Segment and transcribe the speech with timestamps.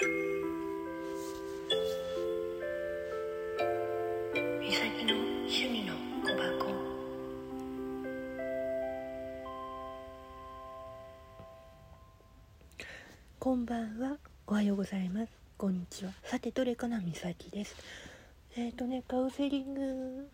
[0.00, 0.06] み
[4.72, 6.70] さきの趣味の小箱。
[13.40, 14.18] こんばんは。
[14.46, 15.32] おはようございます。
[15.56, 16.12] こんにちは。
[16.22, 17.74] さてどれかなみさきです。
[18.54, 20.28] えっ、ー、とねカウンセリング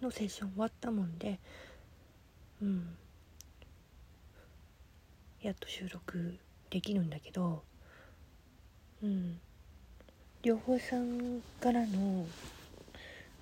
[0.00, 1.40] のセッション終わったもんで
[2.62, 2.96] うん。
[5.42, 6.38] やっと収録
[6.70, 7.64] できるんだけど
[9.02, 9.40] うん。
[10.42, 12.26] 両方さんからの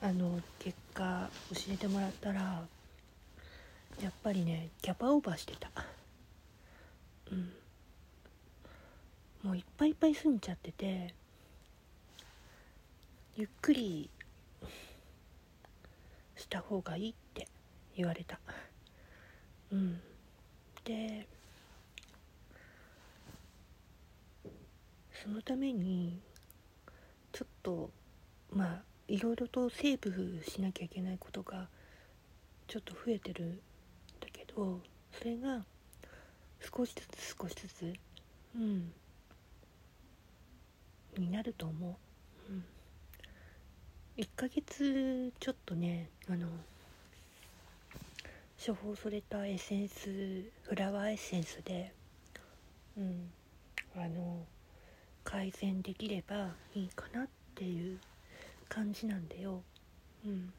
[0.00, 2.66] あの結果教えてもらったら
[4.02, 5.70] やっぱりねキャパオーバーしてた。
[7.30, 7.52] うん。
[9.42, 11.14] もういっぱいいっぱい済んじゃってて
[13.36, 14.08] ゆっくり
[16.36, 17.46] した方がいいって
[17.96, 18.38] 言われた。
[19.70, 20.00] うん。
[20.84, 21.26] で
[25.24, 26.20] そのために
[27.32, 27.90] ちょっと
[28.52, 31.66] まあいろいろとセーブしなきゃいけないことが
[32.68, 33.50] ちょっと増えてるん
[34.20, 34.80] だけど
[35.18, 35.64] それが
[36.60, 37.94] 少しずつ少しずつ
[38.54, 38.92] うん
[41.16, 41.98] になると思
[42.50, 42.64] う、うん、
[44.22, 46.48] 1ヶ月ちょっとねあの
[48.64, 50.10] 処方されたエッセンス
[50.64, 51.94] フラワーエッセンスで
[52.98, 53.30] うん
[53.96, 54.44] あの
[55.24, 57.98] 改善できればいいかなっていう
[58.68, 59.62] 感じなんだよ。
[60.24, 60.52] うん。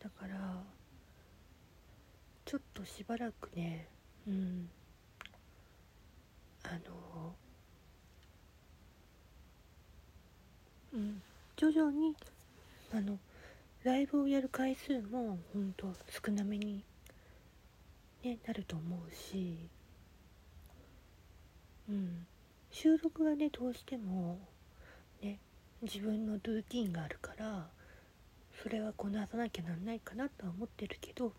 [0.00, 0.62] だから
[2.44, 3.88] ちょっとしばらくね
[4.26, 4.68] うん。
[6.64, 7.34] あの
[10.94, 11.22] うん。
[11.56, 12.14] 徐々に
[12.94, 13.18] あの
[13.84, 15.92] ライブをやる回数もほんと
[16.24, 16.84] 少なめに、
[18.22, 19.68] ね、なると思うし
[21.88, 22.26] うん。
[22.72, 24.38] 収録はねどうしても
[25.22, 25.38] ね
[25.82, 27.68] 自分のルーティンがあるから
[28.62, 31.32] それはこなさなきゃなんないかなとは思ってるけど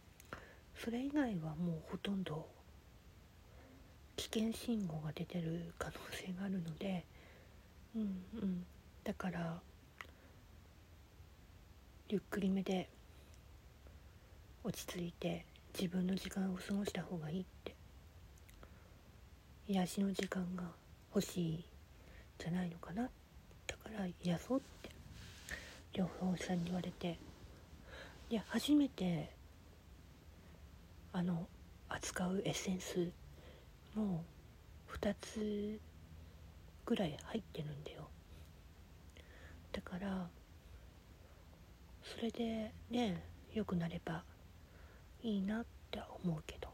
[0.78, 2.48] それ以外はもうほとんど
[4.16, 7.04] 危険信号が出てる可能性があるので
[7.96, 8.02] うん
[8.42, 8.66] うん。
[9.04, 9.60] だから
[12.10, 12.90] ゆっくりめで
[14.64, 15.46] 落ち着いて
[15.78, 17.76] 自分の時間を過ごした方がいいって。
[19.66, 20.64] 癒しの時間が
[21.14, 21.66] 欲しい
[22.40, 23.04] じゃないのかな？
[23.68, 24.90] だから癒そうって
[25.94, 27.20] 両方さんに言われて。
[28.30, 29.30] で初めて
[31.12, 31.48] あの
[31.90, 33.12] 扱うエッセンス
[33.94, 34.24] も
[34.92, 35.80] 2つ
[36.86, 38.10] ぐらい入ってるんだよ。
[39.72, 40.28] だから
[42.02, 43.24] それでね
[43.54, 44.24] 良くなれば
[45.22, 46.70] いいなって思うけど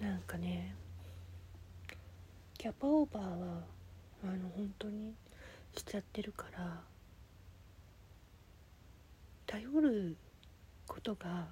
[0.00, 0.74] なんかね
[2.58, 3.62] キャパオーバーは
[4.24, 5.14] あの本当に
[5.76, 6.80] しちゃってるから
[9.46, 10.16] 頼る
[10.86, 11.46] ことが、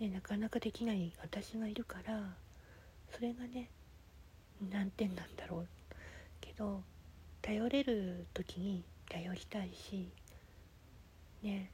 [0.00, 2.34] ね、なかなかできない私がいるから
[3.14, 3.68] それがね
[4.72, 5.66] 難点なんだろう。
[6.40, 6.82] けど
[7.42, 10.08] 頼れる時に頼りたいし
[11.42, 11.70] ね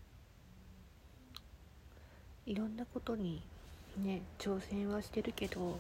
[2.47, 3.43] いろんなことに
[3.99, 5.79] ね挑戦はしてるけど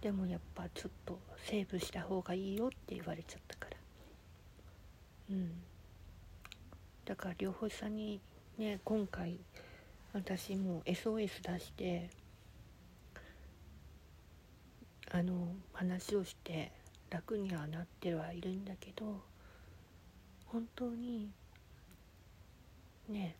[0.00, 3.76] でもやっぱちょっとセーブした方がいいよって言われちゃったから。
[5.30, 5.52] うん。
[7.04, 8.20] だから両方さんに
[8.58, 9.38] ね今回
[10.12, 12.10] 私も SOS 出して
[15.10, 16.72] あの話をして
[17.10, 19.22] 楽にはなってはいるんだけど
[20.46, 21.30] 本当に
[23.08, 23.36] ね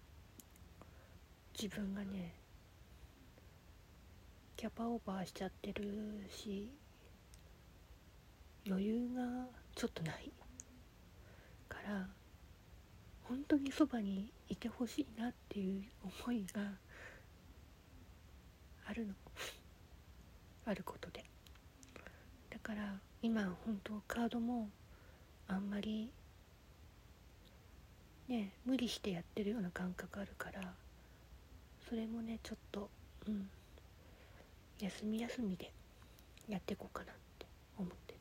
[1.61, 2.35] 自分がね
[4.65, 6.73] キャパオーバーしちゃってるし
[8.67, 10.33] 余裕がちょっとない。
[11.69, 12.07] から
[13.25, 15.83] 本当にそばにいてほしいなっていう
[16.27, 16.63] 思いが
[18.89, 19.13] あるの。
[20.65, 21.23] あることで。
[22.49, 24.71] だから今本当カードも
[25.47, 26.11] あんまり
[28.29, 30.73] ね無理してやってるような感覚あるから
[31.87, 32.89] それもねちょっと
[33.29, 33.47] うん。
[34.81, 35.73] 休み休みで
[36.49, 37.47] やっていこうかなって
[37.79, 38.19] 思ってる。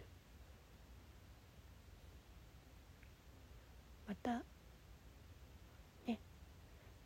[4.07, 4.43] また
[6.05, 6.19] ね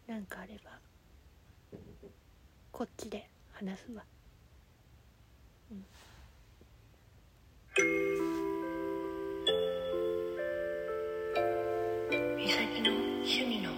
[0.07, 0.71] なんかあれば
[2.71, 4.03] こっちで話すわ。
[5.71, 5.85] うん。
[12.37, 13.76] 美咲の趣味の